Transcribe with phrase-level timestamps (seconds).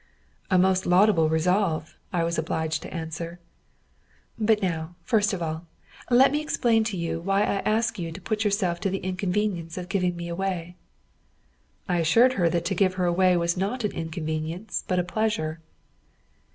[0.49, 3.39] "A most laudable resolve," I was obliged to answer.
[4.35, 5.67] "But now, first of all,
[6.09, 9.77] let me explain to you why I ask you to put yourself to the inconvenience
[9.77, 10.75] of giving me away."
[11.87, 15.59] I assured her that to give her away was not an inconvenience, but a pleasure.